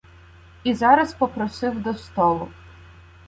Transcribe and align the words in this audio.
І 0.63 0.73
зараз 0.73 1.13
попросив 1.13 1.81
до 1.81 1.93
столу 1.93 2.47